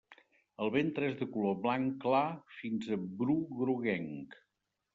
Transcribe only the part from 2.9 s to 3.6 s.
a bru